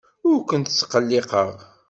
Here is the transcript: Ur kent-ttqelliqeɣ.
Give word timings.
Ur 0.29 0.37
kent-ttqelliqeɣ. 0.49 1.49